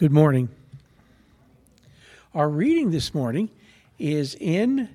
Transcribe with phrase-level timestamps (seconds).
[0.00, 0.48] Good morning.
[2.32, 3.50] Our reading this morning
[3.98, 4.88] is in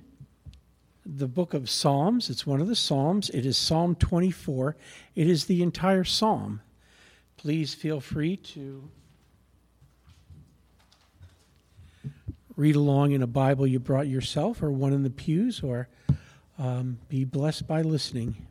[1.04, 2.28] the book of Psalms.
[2.28, 3.30] It's one of the Psalms.
[3.30, 4.74] It is Psalm 24.
[5.14, 6.60] It is the entire Psalm.
[7.36, 8.90] Please feel free to
[12.56, 15.88] read along in a Bible you brought yourself or one in the pews or
[16.58, 18.44] um, be blessed by listening.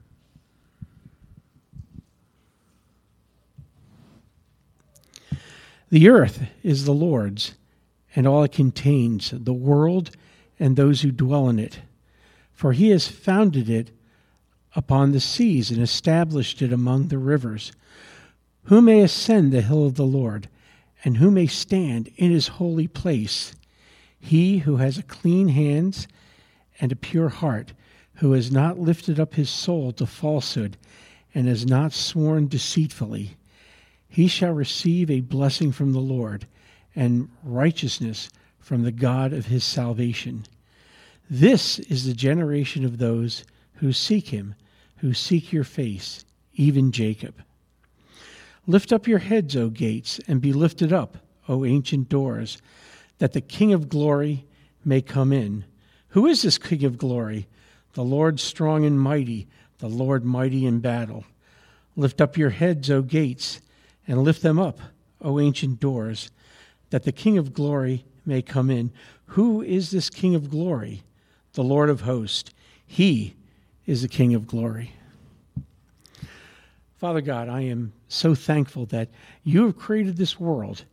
[5.96, 7.54] The earth is the Lord's,
[8.18, 10.12] and all it contains, the world
[10.60, 11.80] and those who dwell in it.
[12.52, 13.92] For he has founded it
[14.76, 17.72] upon the seas and established it among the rivers.
[18.64, 20.50] Who may ascend the hill of the Lord,
[21.06, 23.56] and who may stand in his holy place?
[24.20, 26.10] He who has clean hands
[26.82, 27.72] and a pure heart,
[28.16, 30.76] who has not lifted up his soul to falsehood,
[31.34, 33.38] and has not sworn deceitfully
[34.16, 36.48] he shall receive a blessing from the Lord
[36.96, 40.46] and righteousness from the God of his salvation.
[41.30, 43.44] This is the generation of those
[43.74, 44.56] who seek him,
[45.00, 47.44] who seek your face, even Jacob.
[48.66, 51.18] Lift up your heads, O gates, and be lifted up,
[51.50, 52.62] O ancient doors,
[53.18, 54.46] that the King of glory
[54.86, 55.66] may come in.
[56.08, 57.50] Who is this King of glory?
[57.96, 59.50] The Lord strong and mighty,
[59.80, 61.26] the Lord mighty in battle.
[61.98, 63.60] Lift up your heads, O gates,
[64.08, 64.80] and lift them up,
[65.22, 66.32] O ancient doors,
[66.90, 68.92] that the King of glory may come in.
[69.28, 71.04] Who is this King of glory?
[71.54, 72.52] The Lord of hosts.
[72.86, 73.36] He
[73.86, 74.92] is the King of glory.
[76.98, 79.10] Father God, I am so thankful that
[79.44, 80.86] you have created this world,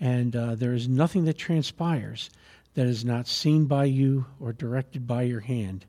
[0.00, 2.30] and uh, there is nothing that transpires
[2.74, 5.84] that is not seen by you or directed by your hand.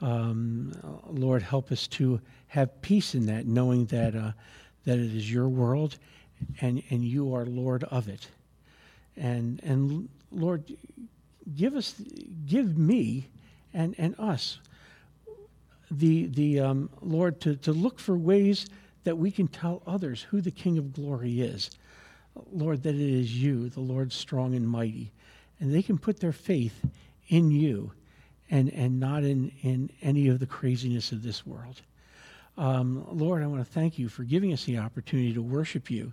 [0.00, 0.72] Um,
[1.08, 4.32] Lord, help us to have peace in that, knowing that uh,
[4.86, 5.98] that it is your world
[6.60, 8.28] and, and you are Lord of it.
[9.16, 10.64] And, and Lord,
[11.54, 11.94] give us,
[12.46, 13.28] give me
[13.74, 14.58] and, and us
[15.90, 18.66] the, the um, Lord to, to look for ways
[19.04, 21.70] that we can tell others who the King of glory is.
[22.52, 25.12] Lord, that it is you, the Lord strong and mighty.
[25.60, 26.84] And they can put their faith
[27.28, 27.92] in you
[28.50, 31.82] and, and not in, in any of the craziness of this world.
[32.58, 36.12] Um, Lord, I want to thank you for giving us the opportunity to worship you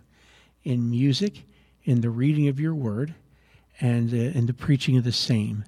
[0.62, 1.44] in music,
[1.84, 3.14] in the reading of your word,
[3.80, 5.64] and uh, in the preaching of the same.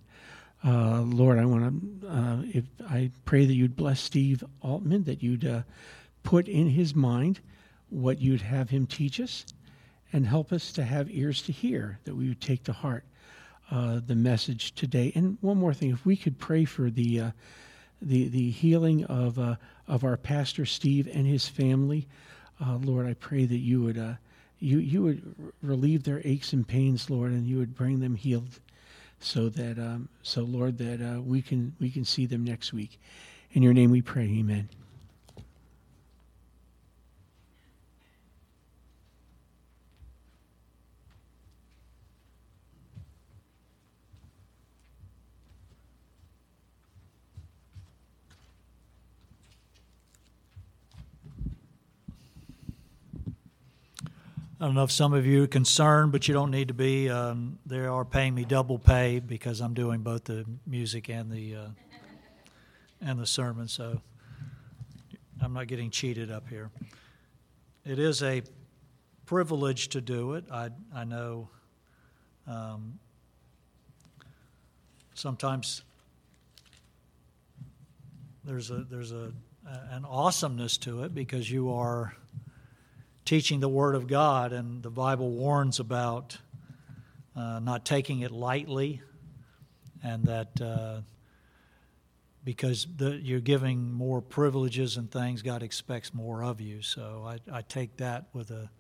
[0.64, 2.08] Uh, Lord, I want to.
[2.08, 5.62] Uh, if I pray that you'd bless Steve Altman, that you'd uh,
[6.22, 7.40] put in his mind
[7.88, 9.46] what you'd have him teach us,
[10.12, 13.04] and help us to have ears to hear, that we would take to heart
[13.70, 15.10] uh, the message today.
[15.14, 17.30] And one more thing, if we could pray for the uh,
[18.00, 19.56] the the healing of uh,
[19.88, 22.06] of our pastor Steve and his family.
[22.64, 24.14] Uh, Lord, I pray that you would uh,
[24.58, 28.60] you you would relieve their aches and pains, Lord, and you would bring them healed,
[29.20, 32.98] so that um, so Lord that uh, we can we can see them next week.
[33.52, 34.68] In your name we pray, Amen.
[54.66, 57.08] I don't know if some of you are concerned, but you don't need to be.
[57.08, 61.54] Um, they are paying me double pay because I'm doing both the music and the
[61.54, 61.68] uh,
[63.00, 64.00] and the sermon, so
[65.40, 66.72] I'm not getting cheated up here.
[67.84, 68.42] It is a
[69.24, 70.46] privilege to do it.
[70.50, 71.48] I I know.
[72.48, 72.98] Um,
[75.14, 75.84] sometimes
[78.42, 79.32] there's a there's a
[79.92, 82.16] an awesomeness to it because you are
[83.26, 86.38] teaching the Word of God, and the Bible warns about
[87.34, 89.02] uh, not taking it lightly,
[90.02, 91.00] and that uh,
[92.44, 96.80] because the, you're giving more privileges and things, God expects more of you.
[96.80, 98.70] So I, I take that with a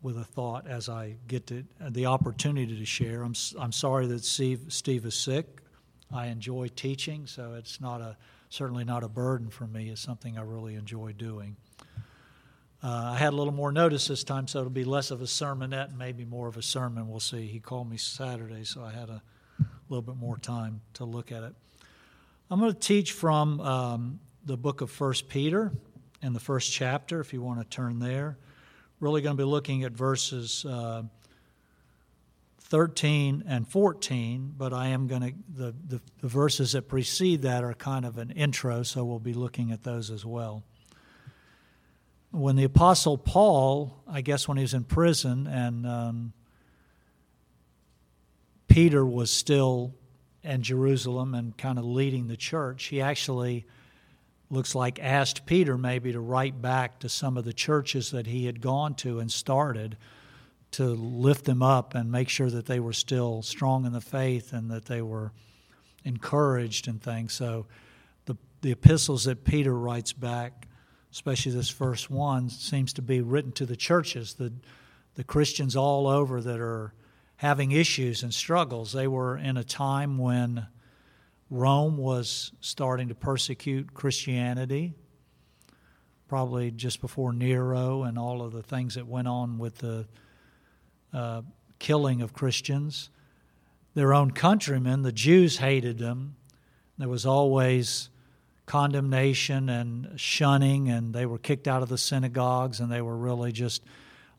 [0.00, 3.22] with a thought as I get to the opportunity to share.
[3.22, 5.58] I'm I'm sorry that Steve Steve is sick.
[6.12, 8.16] I enjoy teaching, so it's not a
[8.48, 9.90] certainly not a burden for me.
[9.90, 11.56] It's something I really enjoy doing.
[12.82, 15.26] Uh, I had a little more notice this time, so it'll be less of a
[15.26, 17.08] sermonette and maybe more of a sermon.
[17.08, 17.46] We'll see.
[17.46, 19.22] He called me Saturday, so I had a
[19.90, 21.54] little bit more time to look at it.
[22.50, 25.72] I'm going to teach from um, the book of First Peter
[26.22, 28.38] in the first chapter, if you want to turn there.
[28.98, 31.02] Really going to be looking at verses uh,
[32.60, 37.62] 13 and 14, but I am going to, the, the, the verses that precede that
[37.62, 40.62] are kind of an intro, so we'll be looking at those as well.
[42.30, 46.32] When the Apostle Paul, I guess when he was in prison and um,
[48.68, 49.94] Peter was still
[50.42, 53.66] in Jerusalem and kind of leading the church, he actually
[54.48, 58.46] looks like asked Peter maybe to write back to some of the churches that he
[58.46, 59.96] had gone to and started
[60.72, 64.52] to lift them up and make sure that they were still strong in the faith
[64.52, 65.32] and that they were
[66.04, 67.32] encouraged and things.
[67.32, 67.66] So
[68.26, 70.68] the the epistles that Peter writes back,
[71.12, 74.52] especially this first one, seems to be written to the churches, the
[75.14, 76.94] the Christians all over that are
[77.36, 78.92] having issues and struggles.
[78.92, 80.66] They were in a time when
[81.48, 84.94] Rome was starting to persecute Christianity,
[86.28, 90.06] probably just before Nero and all of the things that went on with the
[91.12, 91.42] uh,
[91.78, 93.10] killing of Christians.
[93.94, 96.36] Their own countrymen, the Jews, hated them.
[96.98, 98.09] There was always
[98.70, 103.50] condemnation and shunning, and they were kicked out of the synagogues, and they were really
[103.50, 103.82] just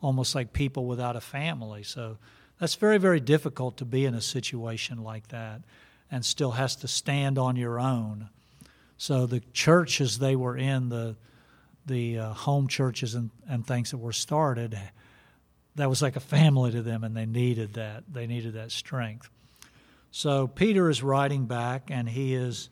[0.02, 1.84] almost like people without a family.
[1.84, 2.18] So
[2.58, 5.64] that's very, very difficult to be in a situation like that
[6.10, 8.30] and still has to stand on your own.
[8.96, 11.18] So the churches they were in, the
[11.86, 14.80] the uh, home churches and, and things that were started,
[15.76, 18.06] that was like a family to them, and they needed that.
[18.10, 19.30] They needed that strength.
[20.12, 22.70] So Peter is writing back, and he is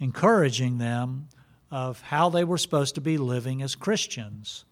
[0.00, 1.28] encouraging them
[1.70, 4.64] of how they were supposed to be living as Christians,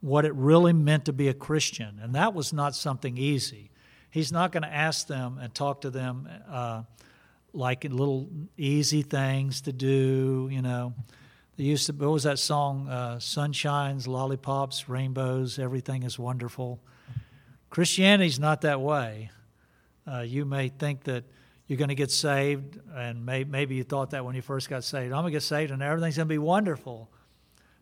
[0.00, 3.70] what it really meant to be a Christian, and that was not something easy.
[4.10, 6.28] He's not going to ask them and talk to them.
[6.48, 6.82] Uh,
[7.52, 10.48] like little easy things to do.
[10.50, 10.94] You know,
[11.56, 11.92] they used to.
[11.92, 12.88] What was that song?
[12.88, 16.80] Uh, Sunshines, lollipops, rainbows, everything is wonderful.
[17.70, 19.30] Christianity's not that way.
[20.10, 21.24] Uh, you may think that
[21.70, 24.84] you're going to get saved, and may, maybe you thought that when you first got
[24.84, 25.12] saved.
[25.12, 27.08] I'm going to get saved, and everything's going to be wonderful.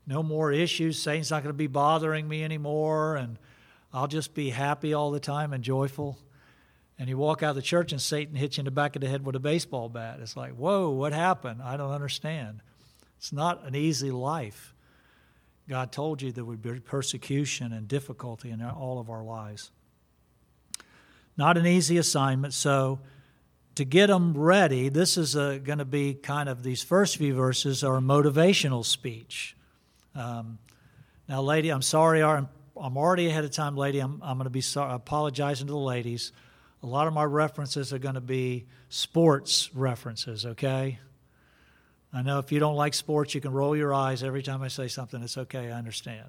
[0.07, 1.01] No more issues.
[1.01, 3.39] Satan's not going to be bothering me anymore, and
[3.93, 6.19] I'll just be happy all the time and joyful
[6.99, 9.03] and you walk out of the church and Satan hits you in the back of
[9.03, 10.19] the head with a baseball bat.
[10.21, 11.63] It's like, whoa, what happened?
[11.63, 12.61] I don't understand.
[13.19, 14.75] It's not an easy life.
[15.69, 19.71] God told you there would be persecution and difficulty in all of our lives.
[21.37, 22.53] Not an easy assignment.
[22.53, 22.99] So,
[23.79, 27.83] to get them ready, this is going to be kind of these first few verses
[27.83, 29.57] are a motivational speech.
[30.15, 30.59] Um,
[31.29, 33.99] now, lady, I'm sorry, I'm, I'm already ahead of time, lady.
[33.99, 36.33] I'm, I'm going to be sorry, apologizing to the ladies
[36.83, 40.99] a lot of my references are going to be sports references, okay?
[42.13, 44.69] I know if you don't like sports, you can roll your eyes every time I
[44.69, 45.23] say something.
[45.23, 46.27] It's okay, I understand.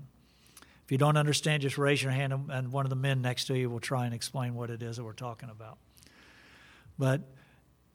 [0.86, 3.58] If you don't understand, just raise your hand, and one of the men next to
[3.58, 5.78] you will try and explain what it is that we're talking about.
[6.98, 7.22] But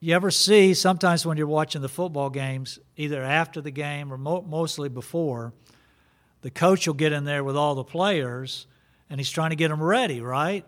[0.04, 4.18] you ever see sometimes when you're watching the football games, either after the game or
[4.18, 5.52] mo- mostly before,
[6.42, 8.66] the coach will get in there with all the players
[9.08, 10.64] and he's trying to get them ready, right?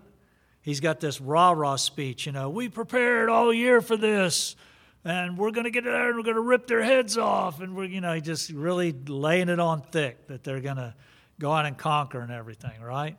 [0.66, 4.56] he's got this rah rah speech, you know, we prepared all year for this,
[5.04, 7.60] and we're going to get there and we're going to rip their heads off.
[7.60, 10.92] And we're, you know, just really laying it on thick that they're going to
[11.38, 13.16] go out and conquer and everything, right?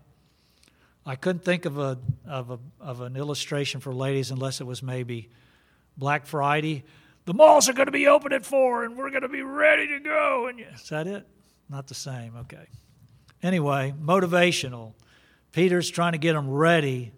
[1.06, 1.97] I couldn't think of a,
[2.28, 5.30] of a of an illustration for ladies unless it was maybe
[5.97, 6.83] Black Friday.
[7.25, 9.87] The malls are going to be open at four, and we're going to be ready
[9.87, 10.47] to go.
[10.47, 11.27] And is that it?
[11.69, 12.35] Not the same.
[12.37, 12.68] Okay.
[13.44, 14.94] Anyway, motivational.
[15.51, 17.11] Peter's trying to get them ready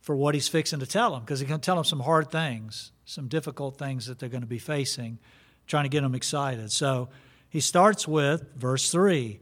[0.00, 2.30] for what he's fixing to tell them because he's going to tell them some hard
[2.30, 5.18] things, some difficult things that they're going to be facing,
[5.66, 6.70] trying to get them excited.
[6.70, 7.08] So
[7.48, 9.40] he starts with verse 3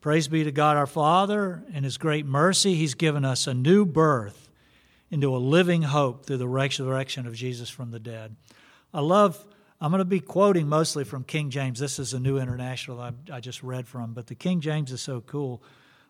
[0.00, 1.62] Praise be to God our Father.
[1.72, 4.41] In his great mercy, he's given us a new birth
[5.12, 8.34] into a living hope through the resurrection of Jesus from the dead.
[8.94, 9.44] I love,
[9.78, 11.78] I'm going to be quoting mostly from King James.
[11.78, 15.02] This is a new international I, I just read from, but the King James is
[15.02, 15.62] so cool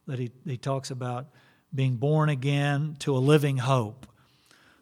[0.07, 1.27] that he, he talks about
[1.75, 4.07] being born again to a living hope.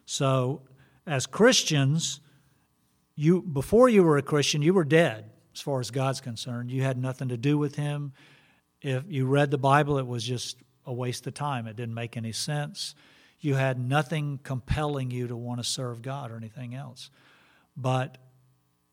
[0.05, 0.61] So,
[1.07, 2.19] as Christians,
[3.15, 6.69] you before you were a Christian, you were dead as far as God's concerned.
[6.69, 8.13] You had nothing to do with Him.
[8.81, 11.65] If you read the Bible, it was just a waste of time.
[11.65, 12.93] It didn't make any sense.
[13.41, 17.09] You had nothing compelling you to want to serve God or anything else.
[17.75, 18.19] But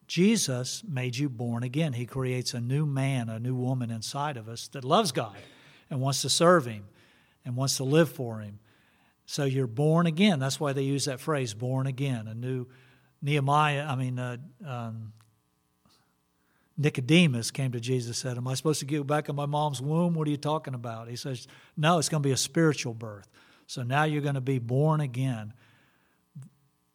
[0.07, 1.93] Jesus made you born again.
[1.93, 5.37] He creates a new man, a new woman inside of us that loves God
[5.91, 6.85] and wants to serve Him
[7.45, 8.59] and wants to live for Him.
[9.27, 10.39] So you're born again.
[10.41, 12.27] That's why they use that phrase, born again.
[12.27, 12.67] A new
[13.21, 15.13] Nehemiah, I mean, uh, um,
[16.79, 19.83] Nicodemus came to Jesus and said, Am I supposed to get back in my mom's
[19.83, 20.15] womb?
[20.15, 21.09] What are you talking about?
[21.09, 23.29] He says, No, it's going to be a spiritual birth.
[23.69, 25.53] So now you're going to be born again.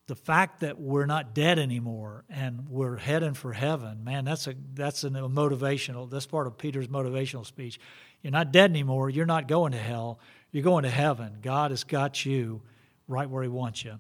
[0.08, 4.56] The fact that we're not dead anymore and we're heading for heaven, man, that's a
[4.74, 6.10] that's a motivational.
[6.10, 7.80] That's part of Peter's motivational speech.
[8.24, 9.12] You're not dead anymore.
[9.12, 10.20] You're not going to hell.
[10.52, 11.38] You're going to heaven.
[11.44, 12.64] God has got you
[13.08, 14.00] right where He wants you.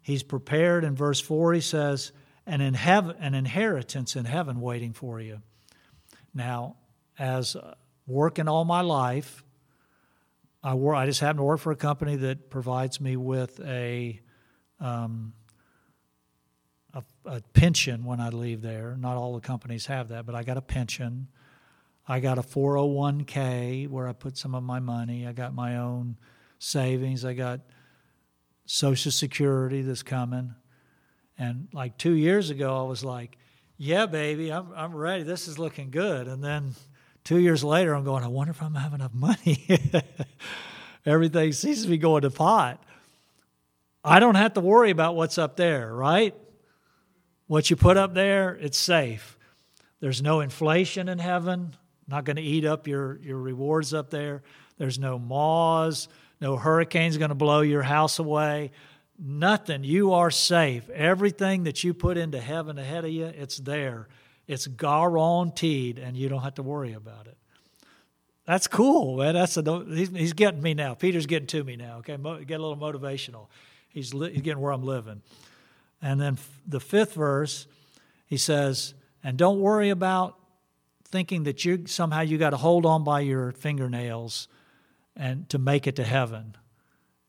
[0.00, 0.84] He's prepared.
[0.84, 2.12] In verse four, He says,
[2.46, 5.42] "And in heaven, an inheritance in heaven waiting for you."
[6.32, 6.76] Now,
[7.18, 7.74] as uh,
[8.06, 9.44] working all my life,
[10.62, 10.96] I work.
[10.96, 14.20] I just happen to work for a company that provides me with a
[14.78, 15.32] um,
[16.92, 18.96] a, a, pension when I leave there.
[18.98, 21.28] Not all the companies have that, but I got a pension.
[22.08, 25.26] I got a 401k where I put some of my money.
[25.26, 26.16] I got my own
[26.58, 27.24] savings.
[27.24, 27.60] I got
[28.64, 30.54] Social Security that's coming.
[31.38, 33.38] And like two years ago, I was like,
[33.76, 35.22] yeah, baby, I'm, I'm ready.
[35.22, 36.26] This is looking good.
[36.26, 36.74] And then
[37.30, 39.64] two years later, I'm going, I wonder if I'm have enough money.
[41.06, 42.82] Everything seems to be going to pot.
[44.02, 46.34] I don't have to worry about what's up there, right?
[47.46, 49.38] What you put up there, it's safe.
[50.00, 51.76] There's no inflation in heaven,
[52.08, 54.42] not going to eat up your, your rewards up there.
[54.78, 56.08] There's no moths,
[56.40, 58.72] no hurricanes going to blow your house away.
[59.20, 59.84] Nothing.
[59.84, 60.90] You are safe.
[60.90, 64.08] Everything that you put into heaven ahead of you, it's there.
[64.50, 67.38] It's guaranteed, and you don't have to worry about it.
[68.46, 69.34] That's cool, man.
[69.34, 70.94] That's a, he's, he's getting me now.
[70.94, 71.98] Peter's getting to me now.
[71.98, 73.46] Okay, Mo, get a little motivational.
[73.90, 75.22] He's, li- he's getting where I'm living.
[76.02, 77.68] And then f- the fifth verse,
[78.26, 80.36] he says, and don't worry about
[81.04, 84.48] thinking that you somehow you got to hold on by your fingernails
[85.14, 86.56] and to make it to heaven.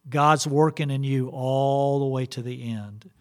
[0.09, 3.11] God's working in you all the way to the end.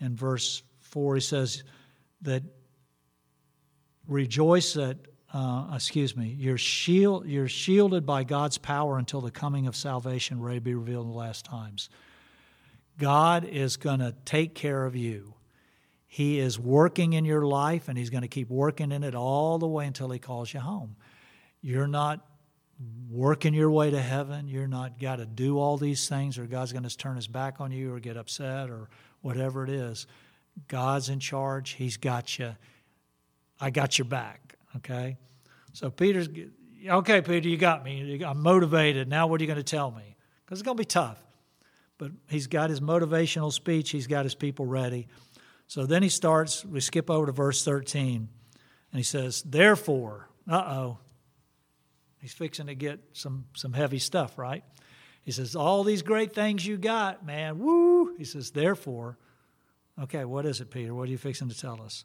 [0.00, 1.62] In verse 4, he says
[2.22, 2.42] that
[4.06, 4.98] rejoice that,
[5.32, 10.40] uh, excuse me, you're, shield, you're shielded by God's power until the coming of salvation
[10.40, 11.88] ready to be revealed in the last times.
[12.98, 15.34] God is going to take care of you.
[16.06, 19.58] He is working in your life and He's going to keep working in it all
[19.58, 20.96] the way until He calls you home.
[21.62, 22.26] You're not
[23.10, 24.46] working your way to heaven.
[24.48, 27.60] You're not got to do all these things or God's going to turn His back
[27.60, 28.90] on you or get upset or
[29.22, 30.06] whatever it is.
[30.68, 31.70] God's in charge.
[31.70, 32.56] He's got you.
[33.62, 34.56] I got your back.
[34.76, 35.16] Okay?
[35.72, 36.28] So Peter's,
[36.86, 38.22] okay, Peter, you got me.
[38.22, 39.08] I'm motivated.
[39.08, 40.16] Now what are you going to tell me?
[40.44, 41.18] Because it's going to be tough
[42.02, 45.06] but he's got his motivational speech, he's got his people ready.
[45.68, 50.64] So then he starts, we skip over to verse 13, and he says, Therefore, uh
[50.66, 50.98] oh,
[52.18, 54.64] he's fixing to get some, some heavy stuff, right?
[55.22, 58.16] He says, All these great things you got, man, woo!
[58.18, 59.16] He says, Therefore,
[60.02, 60.92] okay, what is it, Peter?
[60.96, 62.04] What are you fixing to tell us?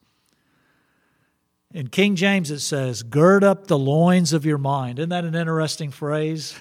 [1.74, 5.00] In King James, it says, Gird up the loins of your mind.
[5.00, 6.58] Isn't that an interesting phrase?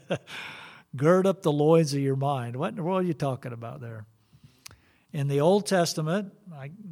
[0.96, 2.56] Gird up the loins of your mind.
[2.56, 4.06] What in the world are you talking about there?
[5.12, 6.32] In the Old Testament,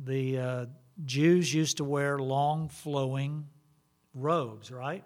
[0.04, 0.66] the uh,
[1.04, 3.46] Jews used to wear long flowing
[4.14, 5.02] robes, right?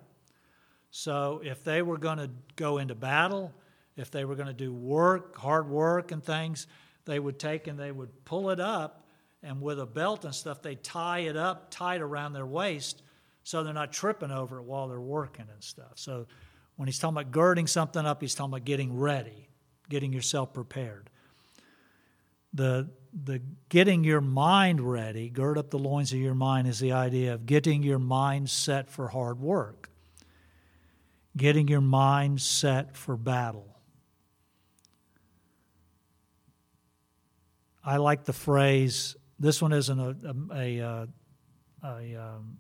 [0.90, 3.52] So if they were going to go into battle,
[3.96, 6.66] if they were going to do work, hard work and things,
[7.04, 9.05] they would take and they would pull it up,
[9.42, 13.02] and with a belt and stuff, they tie it up tight around their waist
[13.44, 15.92] so they're not tripping over it while they're working and stuff.
[15.94, 16.26] So
[16.76, 19.48] when he's talking about girding something up, he's talking about getting ready,
[19.88, 21.10] getting yourself prepared.
[22.52, 22.88] The,
[23.24, 27.34] the getting your mind ready, gird up the loins of your mind, is the idea
[27.34, 29.90] of getting your mind set for hard work,
[31.36, 33.76] getting your mind set for battle.
[37.84, 40.16] I like the phrase, this one isn't a,
[40.52, 41.08] a, a,
[41.84, 42.58] a um,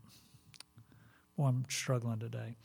[1.36, 2.56] well, I'm struggling today.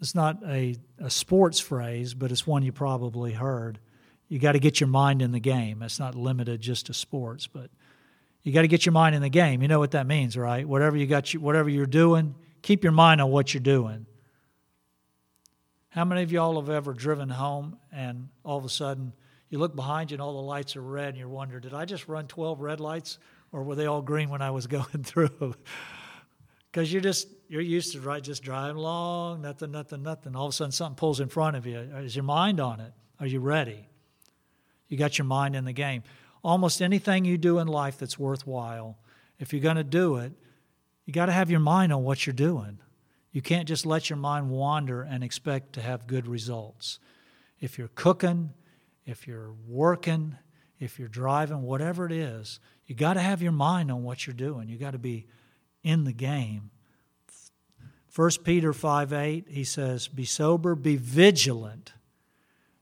[0.00, 3.80] It's not a, a sports phrase, but it's one you probably heard.
[4.28, 5.82] You got to get your mind in the game.
[5.82, 7.70] It's not limited just to sports, but
[8.42, 9.62] you got to get your mind in the game.
[9.62, 10.66] You know what that means, right?
[10.66, 14.06] Whatever you got, you, whatever you're doing, keep your mind on what you're doing.
[15.88, 19.12] How many of y'all have ever driven home and all of a sudden
[19.50, 21.84] you look behind you and all the lights are red and you're wondering, did I
[21.84, 23.18] just run 12 red lights
[23.52, 25.54] or were they all green when I was going through?
[26.70, 30.36] Because you're just you're used to right just driving along, nothing, nothing, nothing.
[30.36, 31.78] All of a sudden, something pulls in front of you.
[31.78, 32.92] Is your mind on it?
[33.20, 33.88] Are you ready?
[34.88, 36.02] You got your mind in the game.
[36.44, 38.98] Almost anything you do in life that's worthwhile,
[39.38, 40.32] if you're going to do it,
[41.04, 42.78] you got to have your mind on what you're doing.
[43.32, 46.98] You can't just let your mind wander and expect to have good results.
[47.60, 48.50] If you're cooking,
[49.08, 50.36] if you're working,
[50.78, 54.34] if you're driving, whatever it is, you got to have your mind on what you're
[54.34, 54.68] doing.
[54.68, 55.26] You got to be
[55.82, 56.70] in the game
[58.18, 61.92] 1 Peter 5 8, he says, Be sober, be vigilant.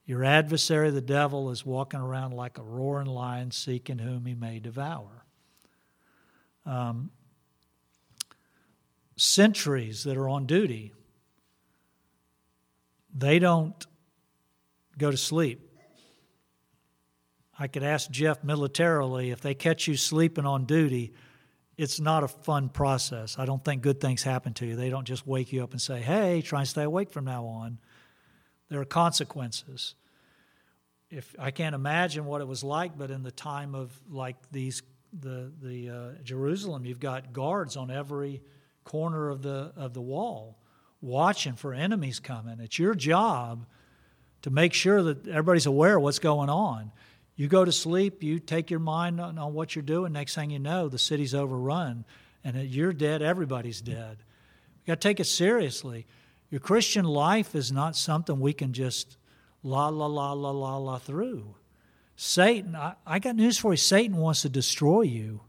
[0.06, 4.60] Your adversary, the devil, is walking around like a roaring lion seeking whom he may
[4.60, 5.26] devour.
[6.64, 7.10] Um,
[9.16, 10.94] sentries that are on duty,
[13.14, 13.86] they don't
[14.96, 15.65] go to sleep.
[17.58, 21.12] I could ask Jeff militarily if they catch you sleeping on duty,
[21.76, 23.38] it's not a fun process.
[23.38, 24.76] I don't think good things happen to you.
[24.76, 27.44] They don't just wake you up and say, hey, try and stay awake from now
[27.46, 27.78] on.
[28.68, 29.94] There are consequences.
[31.10, 34.82] If I can't imagine what it was like, but in the time of like these
[35.18, 38.42] the the uh, Jerusalem, you've got guards on every
[38.84, 40.58] corner of the of the wall,
[41.00, 42.58] watching for enemies coming.
[42.60, 43.66] It's your job
[44.42, 46.90] to make sure that everybody's aware of what's going on.
[47.36, 50.12] You go to sleep, you take your mind on, on what you're doing.
[50.12, 52.04] Next thing you know, the city's overrun,
[52.42, 53.20] and you're dead.
[53.20, 54.16] Everybody's dead.
[54.84, 56.06] You got to take it seriously.
[56.50, 59.18] Your Christian life is not something we can just
[59.62, 61.54] la la la la la la through.
[62.14, 63.76] Satan, I, I got news for you.
[63.76, 65.42] Satan wants to destroy you.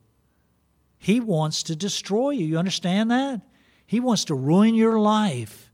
[0.97, 2.45] He wants to destroy you.
[2.45, 3.41] You understand that?
[3.85, 5.71] He wants to ruin your life.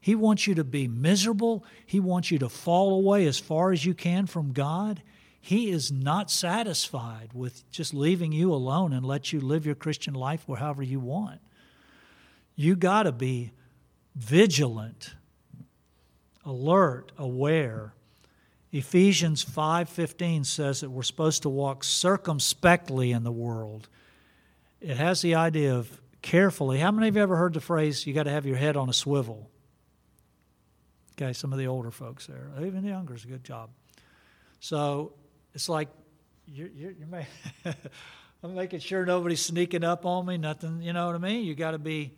[0.00, 1.64] He wants you to be miserable.
[1.84, 5.02] He wants you to fall away as far as you can from God.
[5.40, 10.14] He is not satisfied with just leaving you alone and let you live your Christian
[10.14, 11.40] life however you want.
[12.54, 13.52] You got to be
[14.14, 15.14] vigilant,
[16.44, 17.94] alert, aware.
[18.70, 23.88] Ephesians 5:15 says that we're supposed to walk circumspectly in the world.
[24.80, 26.78] It has the idea of carefully.
[26.78, 28.88] How many of you ever heard the phrase you got to have your head on
[28.88, 29.50] a swivel?
[31.12, 32.50] Okay, some of the older folks there.
[32.64, 33.70] Even the younger is a good job.
[34.60, 35.12] So
[35.54, 35.88] it's like
[36.46, 37.26] you're, you're, you're
[38.42, 40.38] I'm making sure nobody's sneaking up on me.
[40.38, 41.44] Nothing, you know what I mean?
[41.44, 42.12] You got to be.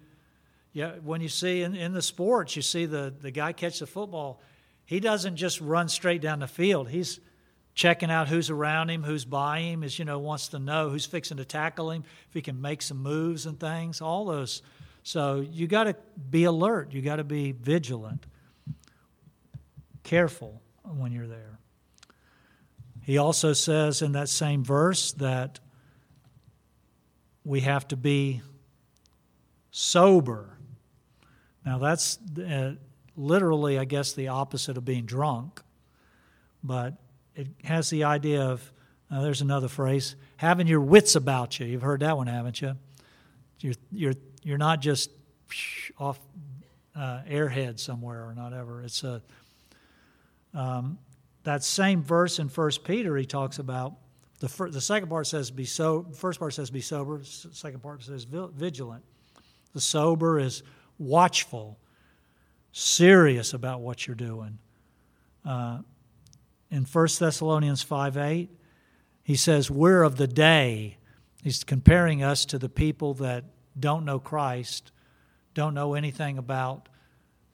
[0.72, 3.86] Yeah, when you see in, in the sports, you see the, the guy catch the
[3.86, 4.40] football.
[4.86, 6.88] He doesn't just run straight down the field.
[6.88, 7.20] He's
[7.74, 11.04] checking out who's around him, who's by him, is you know wants to know who's
[11.04, 14.00] fixing to tackle him, if he can make some moves and things.
[14.00, 14.62] All those.
[15.02, 15.96] So you got to
[16.30, 16.92] be alert.
[16.92, 18.24] You got to be vigilant,
[20.04, 21.58] careful when you're there.
[23.04, 25.58] He also says in that same verse that
[27.44, 28.42] we have to be
[29.70, 30.56] sober.
[31.66, 32.74] Now, that's uh,
[33.16, 35.60] literally, I guess, the opposite of being drunk,
[36.62, 36.94] but
[37.34, 38.72] it has the idea of
[39.10, 41.66] uh, there's another phrase having your wits about you.
[41.66, 42.76] You've heard that one, haven't you?
[43.60, 45.10] You're, you're, you're not just
[45.98, 46.18] off
[46.94, 48.82] uh, airhead somewhere or whatever.
[48.82, 49.22] It's a.
[50.54, 50.98] Um,
[51.44, 53.94] that same verse in First Peter, he talks about
[54.40, 56.06] the, fir- the second part says be so.
[56.14, 57.20] First part says be sober.
[57.22, 59.04] Second part says vigilant.
[59.72, 60.62] The sober is
[60.98, 61.78] watchful,
[62.72, 64.58] serious about what you're doing.
[65.44, 65.78] Uh,
[66.70, 68.50] in 1 Thessalonians 5 8,
[69.22, 70.98] he says, We're of the day.
[71.42, 73.44] He's comparing us to the people that
[73.78, 74.90] don't know Christ,
[75.54, 76.88] don't know anything about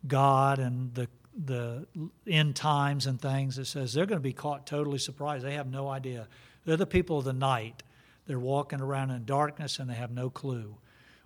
[0.06, 1.08] God and the
[1.42, 1.86] the
[2.26, 5.44] end times and things, it says they're going to be caught totally surprised.
[5.44, 6.26] They have no idea.
[6.64, 7.82] They're the people of the night.
[8.26, 10.76] They're walking around in darkness and they have no clue.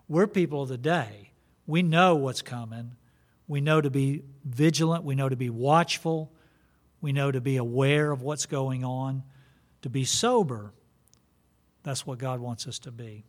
[0.09, 1.33] We're people of the day.
[1.67, 2.93] We know what's coming.
[3.49, 5.05] We know to be vigilant.
[5.05, 6.33] We know to be watchful.
[7.01, 9.25] We know to be aware of what's going on,
[9.83, 10.73] to be sober.
[11.83, 13.25] That's what God wants us to be.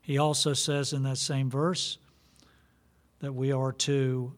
[0.00, 1.98] He also says in that same verse
[3.20, 4.32] that we are to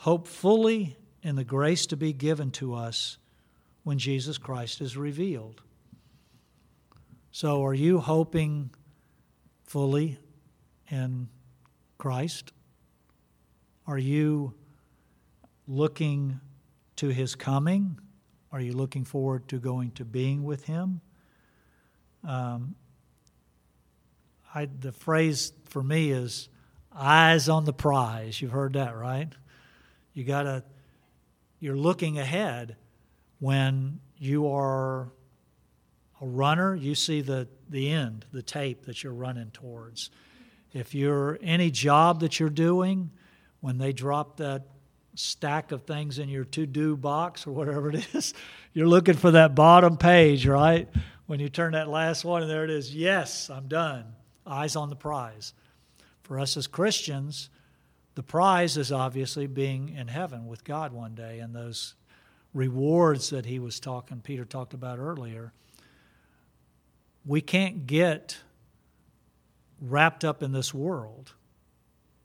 [0.00, 3.18] hope fully in the grace to be given to us
[3.82, 5.60] when Jesus Christ is revealed.
[7.32, 8.70] So, are you hoping
[9.64, 10.18] fully
[10.90, 11.28] in
[11.98, 12.52] Christ?
[13.86, 14.54] Are you
[15.68, 16.40] looking
[16.96, 17.98] to his coming?
[18.52, 21.02] Are you looking forward to going to being with him?
[22.26, 22.74] Um,
[24.54, 26.48] I, the phrase for me is
[26.90, 28.40] eyes on the prize.
[28.40, 29.28] You've heard that, right?
[30.12, 30.64] You got to,
[31.60, 32.76] you're looking ahead
[33.38, 35.08] when you are
[36.20, 40.10] a runner, you see the, the end, the tape that you're running towards.
[40.72, 43.10] If you're any job that you're doing,
[43.60, 44.66] when they drop that
[45.14, 48.34] stack of things in your to do box or whatever it is,
[48.72, 50.88] you're looking for that bottom page, right?
[51.26, 52.94] When you turn that last one, and there it is.
[52.94, 54.04] Yes, I'm done.
[54.46, 55.54] Eyes on the prize.
[56.22, 57.50] For us as Christians,
[58.14, 61.94] the prize is obviously being in heaven with God one day and those
[62.52, 65.52] rewards that he was talking, Peter talked about earlier.
[67.24, 68.38] We can't get
[69.80, 71.34] wrapped up in this world.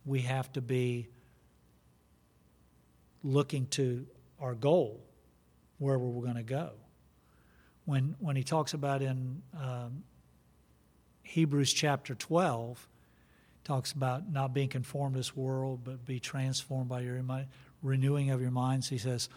[0.06, 1.10] We have to be
[3.24, 4.06] looking to
[4.40, 5.04] our goal,
[5.80, 6.72] where we're going to go.
[7.86, 10.04] When, when he talks about in um,
[11.24, 12.88] Hebrews chapter 12,
[13.66, 17.22] talks about not being conformed to this world, but be transformed by your
[17.82, 18.88] renewing of your minds.
[18.90, 19.28] He says,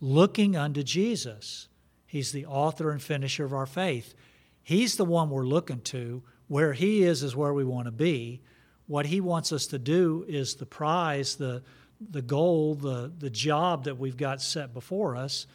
[0.00, 1.66] looking unto Jesus.
[2.06, 4.14] He's the author and finisher of our faith.
[4.62, 6.22] He's the one we're looking to.
[6.48, 8.42] Where He is is where we want to be.
[8.86, 11.62] What He wants us to do is the prize, the,
[12.00, 15.46] the goal, the, the job that we've got set before us.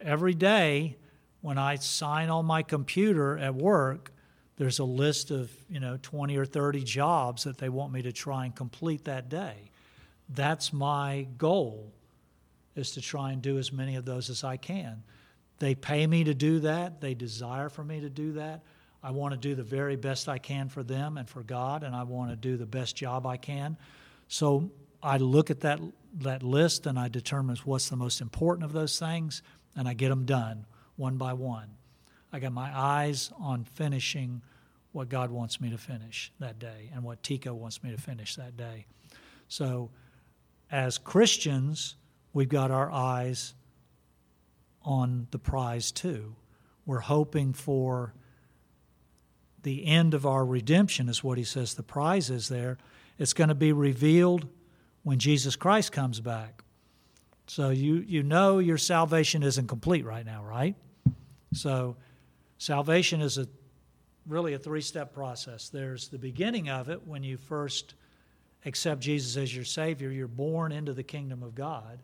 [0.00, 0.96] Every day,
[1.40, 4.12] when I sign on my computer at work,
[4.60, 8.12] there's a list of you know 20 or 30 jobs that they want me to
[8.12, 9.54] try and complete that day.
[10.28, 11.90] That's my goal
[12.76, 15.02] is to try and do as many of those as i can.
[15.60, 17.00] They pay me to do that.
[17.00, 18.60] They desire for me to do that.
[19.02, 21.96] I want to do the very best i can for them and for god and
[21.96, 23.78] i want to do the best job i can.
[24.28, 24.70] So
[25.02, 25.80] i look at that
[26.16, 29.40] that list and i determine what's the most important of those things
[29.74, 31.70] and i get them done one by one
[32.32, 34.42] I got my eyes on finishing
[34.92, 38.36] what God wants me to finish that day and what Tico wants me to finish
[38.36, 38.86] that day.
[39.48, 39.90] So,
[40.70, 41.96] as Christians,
[42.32, 43.54] we've got our eyes
[44.82, 46.36] on the prize too.
[46.86, 48.14] We're hoping for
[49.62, 52.78] the end of our redemption, is what he says the prize is there.
[53.18, 54.48] It's going to be revealed
[55.02, 56.62] when Jesus Christ comes back.
[57.46, 60.76] So, you, you know your salvation isn't complete right now, right?
[61.52, 61.96] So,
[62.60, 63.48] salvation is a
[64.26, 65.70] really a three step process.
[65.70, 67.94] There's the beginning of it when you first
[68.66, 71.98] accept Jesus as your Savior, you're born into the kingdom of God.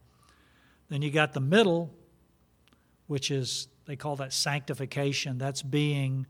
[0.89, 1.95] Then you got the middle,
[3.07, 5.37] which is, they call that sanctification.
[5.37, 6.27] That's being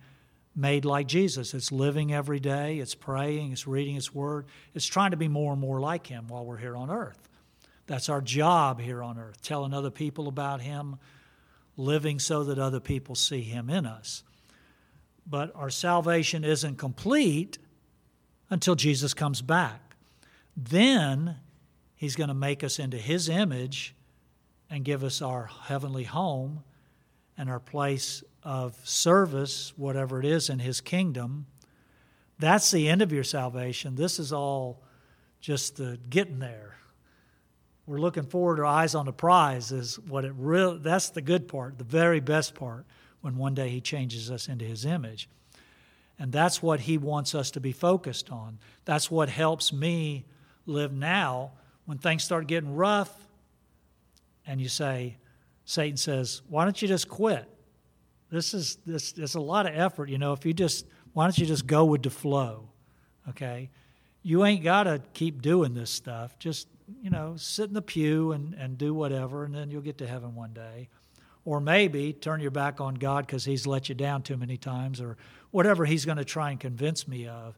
[0.57, 1.55] made like Jesus.
[1.55, 5.53] It's living every day, it's praying, it's reading His Word, it's trying to be more
[5.53, 7.29] and more like Him while we're here on earth.
[7.87, 10.97] That's our job here on earth, telling other people about Him,
[11.77, 14.23] living so that other people see Him in us
[15.27, 17.59] but our salvation isn't complete
[18.49, 19.97] until Jesus comes back.
[20.57, 21.37] Then
[21.97, 23.95] he's going to make us into his image
[24.71, 26.63] and give us our heavenly home
[27.37, 31.47] and our place of service, whatever it is, in his kingdom.
[32.39, 33.97] That's the end of your salvation.
[33.97, 34.83] This is all
[35.41, 36.77] just the getting there.
[37.87, 41.47] We're looking forward, our eyes on the prize is what it really, that's the good
[41.47, 42.85] part, the very best part
[43.21, 45.29] when one day He changes us into His image.
[46.19, 48.59] And that's what He wants us to be focused on.
[48.85, 50.25] That's what helps me
[50.67, 51.53] live now
[51.85, 53.13] when things start getting rough
[54.47, 55.17] and you say,
[55.65, 57.49] Satan says, why don't you just quit?
[58.31, 61.39] This is this is a lot of effort, you know, if you just why don't
[61.39, 62.69] you just go with the flow?
[63.29, 63.71] Okay?
[64.27, 66.37] You ain't gotta keep doing this stuff.
[66.41, 66.67] Just,
[67.01, 70.07] you know, sit in the pew and, and do whatever, and then you'll get to
[70.09, 70.89] heaven one day.
[71.45, 75.01] Or maybe turn your back on God because He's let you down too many times,
[75.01, 75.17] or
[75.53, 77.57] whatever He's going to try and convince me of.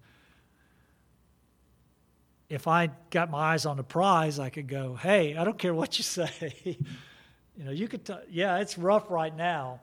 [2.51, 5.73] If I got my eyes on the prize, I could go, hey, I don't care
[5.73, 6.77] what you say.
[7.57, 9.81] you know, you could, t- yeah, it's rough right now,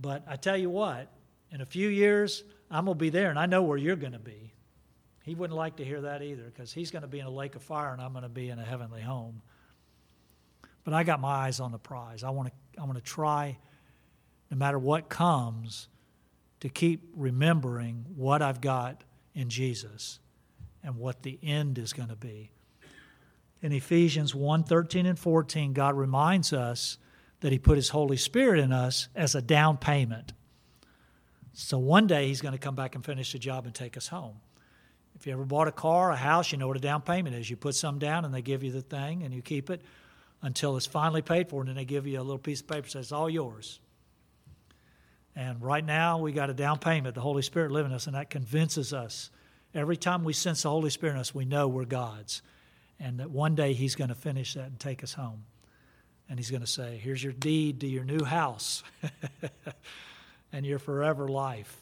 [0.00, 1.12] but I tell you what,
[1.52, 4.14] in a few years, I'm going to be there and I know where you're going
[4.14, 4.54] to be.
[5.28, 7.54] He wouldn't like to hear that either because he's going to be in a lake
[7.54, 9.42] of fire and I'm going to be in a heavenly home.
[10.84, 12.24] But I got my eyes on the prize.
[12.24, 13.58] I want to I want to try
[14.50, 15.88] no matter what comes
[16.60, 20.18] to keep remembering what I've got in Jesus
[20.82, 22.50] and what the end is going to be.
[23.60, 26.96] In Ephesians 1 13 and 14, God reminds us
[27.40, 30.32] that He put His Holy Spirit in us as a down payment.
[31.52, 34.08] So one day He's going to come back and finish the job and take us
[34.08, 34.36] home.
[35.18, 37.50] If you ever bought a car, a house, you know what a down payment is.
[37.50, 39.82] You put some down and they give you the thing and you keep it
[40.42, 42.82] until it's finally paid for, and then they give you a little piece of paper
[42.82, 43.80] that says, all yours.
[45.34, 48.14] And right now, we got a down payment, the Holy Spirit living in us, and
[48.14, 49.30] that convinces us.
[49.74, 52.42] Every time we sense the Holy Spirit in us, we know we're God's.
[53.00, 55.44] And that one day He's going to finish that and take us home.
[56.28, 58.82] And He's going to say, Here's your deed to your new house
[60.52, 61.76] and your forever life.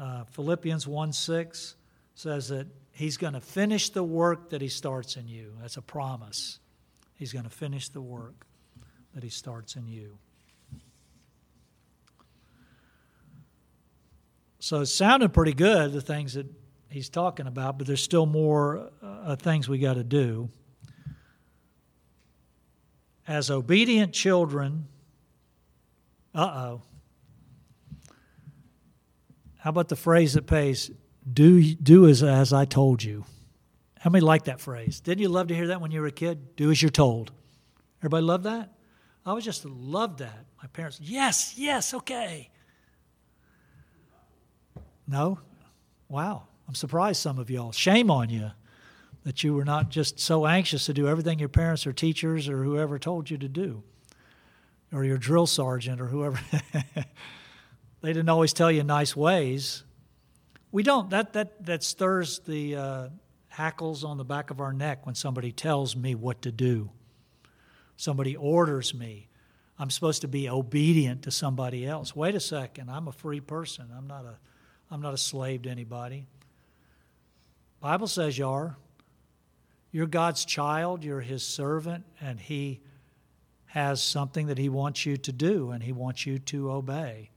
[0.00, 1.76] Uh, Philippians 1 6
[2.14, 5.52] says that He's going to finish the work that He starts in you.
[5.60, 6.60] That's a promise.
[7.16, 8.46] He's going to finish the work
[9.14, 10.18] that He starts in you.
[14.64, 16.46] So it sounded pretty good, the things that
[16.88, 20.48] he's talking about, but there's still more uh, things we got to do.
[23.28, 24.86] As obedient children,
[26.34, 26.82] uh oh.
[29.64, 30.90] How about the phrase that pays,
[31.32, 33.24] do, do as, as I told you?
[33.98, 35.00] How many like that phrase?
[35.00, 36.54] Didn't you love to hear that when you were a kid?
[36.54, 37.32] Do as you're told.
[38.00, 38.74] Everybody love that?
[39.24, 40.44] I was just loved that.
[40.62, 42.50] My parents, yes, yes, okay.
[45.08, 45.38] No?
[46.10, 46.42] Wow.
[46.68, 47.72] I'm surprised some of y'all.
[47.72, 48.50] Shame on you
[49.22, 52.64] that you were not just so anxious to do everything your parents or teachers or
[52.64, 53.82] whoever told you to do,
[54.92, 56.38] or your drill sergeant or whoever.
[58.04, 59.82] they didn't always tell you nice ways.
[60.70, 61.08] We don't.
[61.08, 63.08] That that that stirs the uh,
[63.48, 66.90] hackles on the back of our neck when somebody tells me what to do.
[67.96, 69.28] Somebody orders me.
[69.78, 72.14] I'm supposed to be obedient to somebody else.
[72.14, 72.90] Wait a second.
[72.90, 73.86] I'm a free person.
[73.96, 74.36] I'm not a
[74.90, 76.26] I'm not a slave to anybody.
[77.80, 78.76] Bible says you are.
[79.92, 82.82] You're God's child, you're his servant, and he
[83.64, 87.30] has something that he wants you to do and he wants you to obey.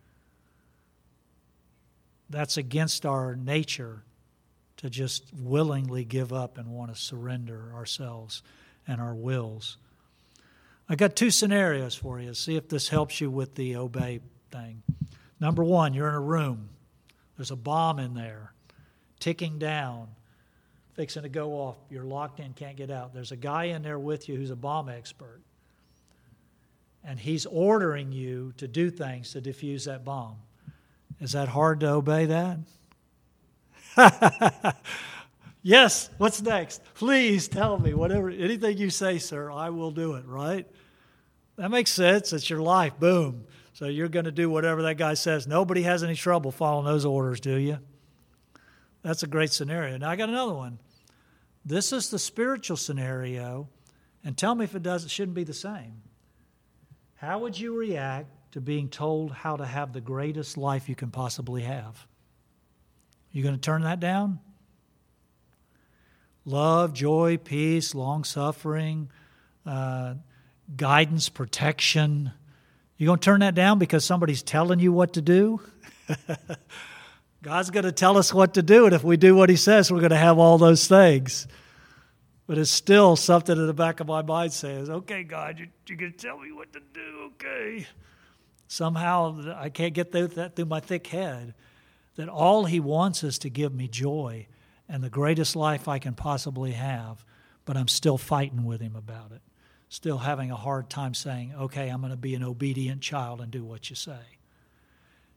[2.30, 4.04] That's against our nature
[4.78, 8.44] to just willingly give up and want to surrender ourselves
[8.88, 9.78] and our wills.
[10.90, 12.34] I got two scenarios for you.
[12.34, 14.84] See if this helps you with the obey thing.
[15.40, 16.70] Number one, you're in a room.
[17.36, 18.54] There's a bomb in there,
[19.20, 20.08] ticking down,
[20.94, 21.76] fixing to go off.
[21.90, 23.14] You're locked in, can't get out.
[23.14, 25.42] There's a guy in there with you who's a bomb expert.
[27.04, 30.38] And he's ordering you to do things to defuse that bomb.
[31.20, 32.60] Is that hard to obey that?
[35.64, 36.82] yes, what's next?
[36.94, 40.68] Please tell me whatever anything you say, sir, I will do it, right?
[41.56, 42.34] That makes sense.
[42.34, 43.00] It's your life.
[43.00, 43.46] Boom.
[43.74, 45.48] So you're going to do whatever that guy says.
[45.48, 47.80] Nobody has any trouble following those orders, do you?
[49.02, 49.98] That's a great scenario.
[49.98, 50.80] Now I got another one.
[51.66, 53.68] This is the spiritual scenario,
[54.24, 56.02] and tell me if it does it shouldn't be the same.
[57.16, 61.12] How would you react to being told how to have the greatest life you can
[61.12, 62.08] possibly have?
[63.32, 64.40] You going to turn that down?
[66.46, 69.10] Love, joy, peace, long suffering,
[69.66, 70.16] uh,
[70.76, 72.32] guidance, protection.
[72.98, 75.60] You going to turn that down because somebody's telling you what to do?
[77.44, 79.92] God's going to tell us what to do, and if we do what He says,
[79.92, 81.48] we're going to have all those things.
[82.48, 85.98] But it's still something in the back of my mind says, okay, God, you're, you're
[85.98, 87.86] going to tell me what to do, okay.
[88.68, 91.54] Somehow I can't get that through my thick head
[92.16, 94.48] that all He wants is to give me joy
[94.90, 97.24] and the greatest life I can possibly have,
[97.66, 99.42] but I'm still fighting with Him about it.
[99.90, 103.52] Still having a hard time saying, okay, I'm going to be an obedient child and
[103.52, 104.20] do what you say.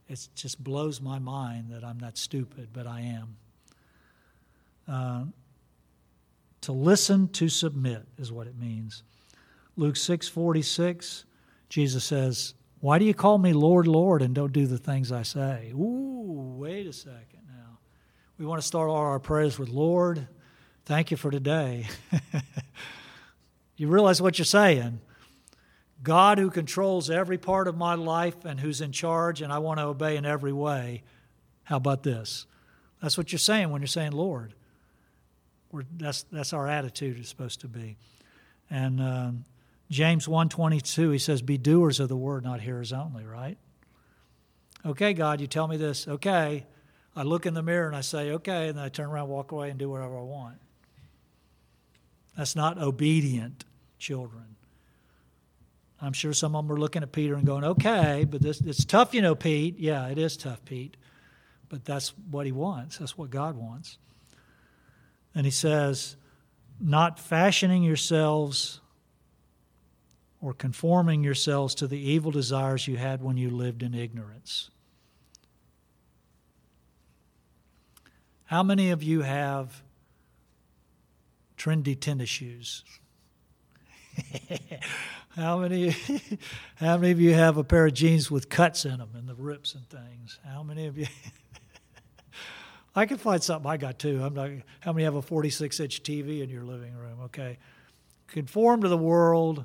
[0.09, 3.37] It just blows my mind that I'm not stupid, but I am.
[4.89, 5.25] Uh,
[6.63, 9.05] to listen to submit is what it means.
[9.77, 11.25] Luke 6:46,
[11.69, 15.23] Jesus says, "Why do you call me Lord, Lord and don't do the things I
[15.23, 17.79] say?" Ooh, wait a second now.
[18.39, 20.27] We want to start all our prayers with Lord,
[20.85, 21.87] thank you for today.
[23.77, 25.01] you realize what you're saying?
[26.03, 29.79] God who controls every part of my life and who's in charge, and I want
[29.79, 31.03] to obey in every way.
[31.65, 32.47] How about this?
[33.03, 34.55] That's what you're saying when you're saying Lord.
[35.73, 37.97] We're, that's, that's our attitude is supposed to be.
[38.71, 39.45] And um,
[39.91, 43.59] James 1.22, he says, be doers of the word, not hearers only, right?
[44.87, 46.07] Okay, God, you tell me this.
[46.07, 46.65] Okay.
[47.17, 49.51] I look in the mirror and I say, okay, and then I turn around, walk
[49.51, 50.57] away, and do whatever I want.
[52.37, 53.65] That's not obedient
[53.99, 54.57] children.
[56.01, 58.85] I'm sure some of them are looking at Peter and going, okay, but this it's
[58.85, 59.79] tough, you know, Pete.
[59.79, 60.97] Yeah, it is tough, Pete.
[61.69, 62.99] But that's what he wants.
[62.99, 63.99] That's what God wants.
[65.35, 66.17] And he says,
[66.81, 68.81] not fashioning yourselves
[70.41, 74.71] or conforming yourselves to the evil desires you had when you lived in ignorance.
[78.45, 79.83] How many of you have
[81.57, 82.85] trendy tennis shoes?
[85.37, 85.95] How many,
[86.75, 89.35] how many of you have a pair of jeans with cuts in them and the
[89.35, 90.41] rips and things?
[90.45, 91.07] How many of you?
[92.97, 94.21] I can find something I got too.
[94.23, 94.51] I'm not.
[94.81, 97.21] How many have a 46 inch TV in your living room?
[97.27, 97.59] Okay,
[98.27, 99.65] conform to the world.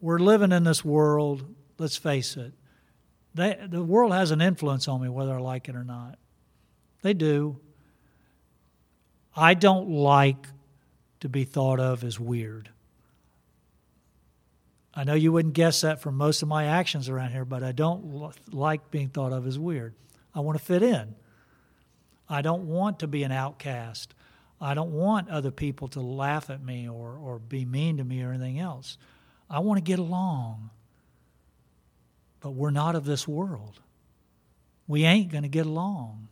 [0.00, 1.54] We're living in this world.
[1.78, 2.52] Let's face it.
[3.34, 6.18] They, the world has an influence on me, whether I like it or not.
[7.02, 7.58] They do.
[9.36, 10.48] I don't like
[11.20, 12.70] to be thought of as weird.
[14.94, 17.70] I know you wouldn't guess that from most of my actions around here, but I
[17.70, 19.94] don't like being thought of as weird.
[20.34, 21.14] I want to fit in.
[22.28, 24.14] I don't want to be an outcast.
[24.60, 28.22] I don't want other people to laugh at me or, or be mean to me
[28.22, 28.98] or anything else.
[29.50, 30.70] I want to get along.
[32.40, 33.80] But we're not of this world.
[34.86, 36.28] We ain't going to get along.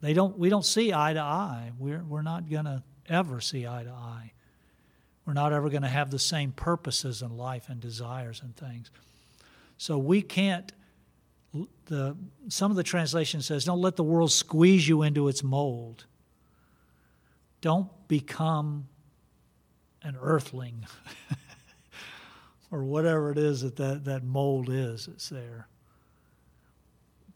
[0.00, 1.72] They don't, we don't see eye to eye.
[1.78, 4.32] We're, we're not going to ever see eye to eye.
[5.26, 8.90] We're not ever going to have the same purposes in life and desires and things.
[9.78, 10.72] So we can't.
[11.86, 12.16] The
[12.48, 16.04] some of the translation says, "Don't let the world squeeze you into its mold."
[17.60, 18.88] Don't become
[20.02, 20.86] an earthling
[22.70, 25.68] or whatever it is that, that that mold is that's there.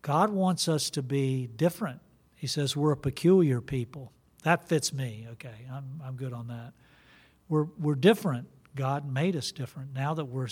[0.02, 2.00] God wants us to be different.
[2.34, 4.12] He says we're a peculiar people.
[4.42, 5.26] That fits me.
[5.32, 6.74] Okay, I'm, I'm good on that.
[7.48, 8.48] We're, we're different.
[8.76, 9.94] God made us different.
[9.94, 10.48] Now that we're,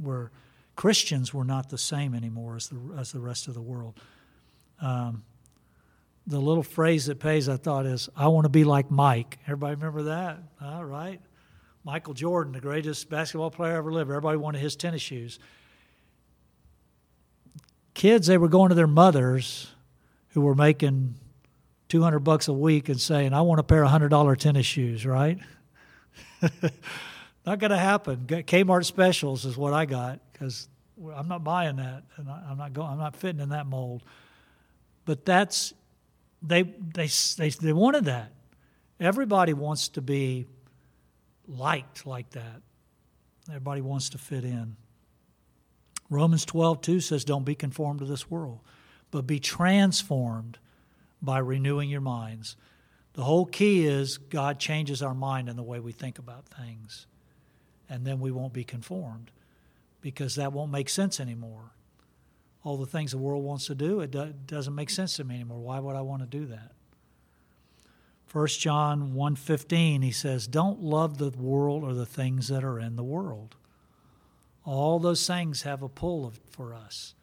[0.00, 0.30] we're
[0.74, 4.00] Christians, we're not the same anymore as the, as the rest of the world.
[4.80, 5.22] Um,
[6.26, 9.38] the little phrase that pays, I thought, is, I want to be like Mike.
[9.44, 10.38] Everybody remember that?
[10.60, 11.20] All right.
[11.84, 14.10] Michael Jordan, the greatest basketball player ever lived.
[14.10, 15.38] Everybody wanted his tennis shoes.
[17.94, 19.72] Kids, they were going to their mothers
[20.28, 21.14] who were making
[21.88, 25.38] 200 bucks a week and saying, I want a pair of $100 tennis shoes, right?
[27.46, 28.26] not going to happen.
[28.26, 30.68] Kmart specials is what I got because
[31.14, 32.88] I'm not buying that, and I'm not going.
[32.88, 34.02] I'm not fitting in that mold.
[35.04, 35.72] But that's
[36.42, 38.32] they they they they wanted that.
[39.00, 40.46] Everybody wants to be
[41.48, 42.62] liked like that.
[43.48, 44.76] Everybody wants to fit in.
[46.10, 48.60] Romans 12, 2 says, Don't be conformed to this world,
[49.10, 50.58] but be transformed
[51.20, 52.56] by renewing your minds.
[53.14, 57.06] The whole key is God changes our mind in the way we think about things.
[57.88, 59.30] And then we won't be conformed
[60.00, 61.72] because that won't make sense anymore.
[62.62, 65.58] All the things the world wants to do, it doesn't make sense to me anymore.
[65.58, 66.72] Why would I want to do that?
[68.30, 72.96] 1 John 1:15 he says, "Don't love the world or the things that are in
[72.96, 73.56] the world."
[74.64, 77.14] All those things have a pull of, for us.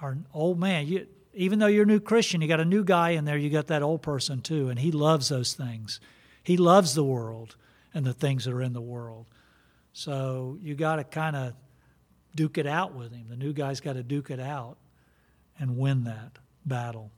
[0.00, 3.10] Our old man, you, even though you're a new Christian, you got a new guy
[3.10, 6.00] in there, you got that old person too, and he loves those things.
[6.42, 7.54] He loves the world
[7.94, 9.26] and the things that are in the world.
[9.92, 11.54] So you got to kind of
[12.34, 13.26] duke it out with him.
[13.28, 14.78] The new guy's got to duke it out
[15.58, 17.12] and win that battle.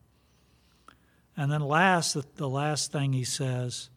[1.37, 3.91] And then last, the last thing he says,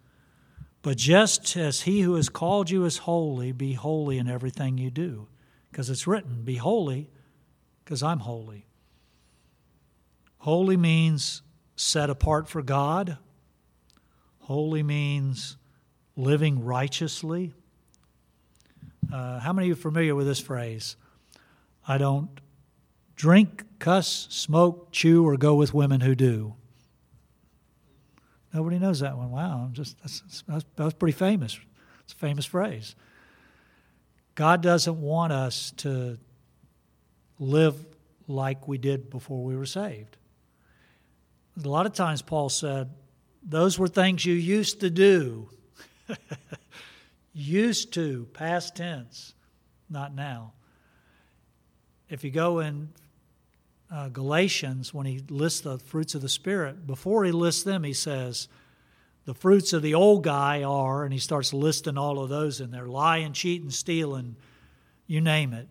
[0.81, 4.89] but just as he who has called you is holy, be holy in everything you
[4.89, 5.27] do.
[5.69, 7.09] Because it's written, be holy,
[7.83, 8.65] because I'm holy.
[10.39, 11.41] Holy means
[11.75, 13.17] set apart for God.
[14.39, 15.57] Holy means
[16.15, 17.53] living righteously.
[19.11, 20.95] Uh, how many of you are familiar with this phrase?
[21.87, 22.29] I don't
[23.15, 26.55] drink, cuss, smoke, chew, or go with women who do.
[28.53, 29.31] Nobody knows that one.
[29.31, 31.59] Wow, I'm just that's, that's, that's pretty famous.
[32.03, 32.95] It's a famous phrase.
[34.35, 36.17] God doesn't want us to
[37.39, 37.85] live
[38.27, 40.17] like we did before we were saved.
[41.63, 42.91] A lot of times, Paul said,
[43.41, 45.49] those were things you used to do.
[47.33, 49.33] used to, past tense,
[49.89, 50.53] not now.
[52.09, 52.89] If you go in
[53.91, 57.93] uh, Galatians, when he lists the fruits of the Spirit, before he lists them, he
[57.93, 58.47] says,
[59.25, 62.71] the fruits of the old guy are, and he starts listing all of those in
[62.71, 64.37] there lying, cheating, stealing,
[65.05, 65.67] you name it.